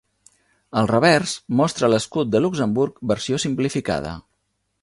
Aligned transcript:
El 0.81 0.89
revers 0.91 1.33
mostra 1.59 1.91
l'escut 1.95 2.33
de 2.37 2.43
Luxemburg 2.45 2.99
versió 3.15 3.43
simplificada. 3.45 4.19